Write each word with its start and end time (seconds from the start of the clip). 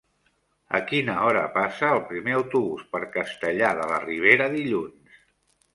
A 0.77 0.79
quina 0.91 1.17
hora 1.25 1.43
passa 1.59 1.91
el 1.97 2.01
primer 2.13 2.35
autobús 2.39 2.89
per 2.95 3.03
Castellar 3.19 3.71
de 3.83 3.87
la 3.95 4.03
Ribera 4.09 4.51
dilluns? 4.57 5.25